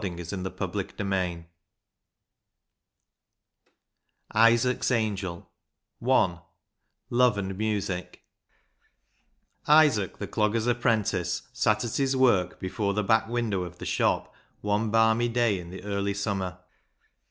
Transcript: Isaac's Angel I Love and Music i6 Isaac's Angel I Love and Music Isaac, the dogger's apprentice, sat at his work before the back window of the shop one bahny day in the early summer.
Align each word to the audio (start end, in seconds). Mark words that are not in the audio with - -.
Isaac's 0.03 0.27
Angel 0.33 0.49
I 0.55 0.59
Love 0.71 0.97
and 0.97 1.15
Music 1.15 1.83
i6 3.37 3.53
Isaac's 4.73 4.89
Angel 4.89 5.51
I 6.07 6.39
Love 7.11 7.37
and 7.37 7.55
Music 7.55 8.23
Isaac, 9.67 10.17
the 10.17 10.25
dogger's 10.25 10.65
apprentice, 10.65 11.43
sat 11.53 11.85
at 11.85 11.97
his 11.97 12.17
work 12.17 12.59
before 12.59 12.95
the 12.95 13.03
back 13.03 13.27
window 13.29 13.61
of 13.61 13.77
the 13.77 13.85
shop 13.85 14.33
one 14.61 14.89
bahny 14.91 15.31
day 15.31 15.59
in 15.59 15.69
the 15.69 15.83
early 15.83 16.15
summer. 16.15 16.57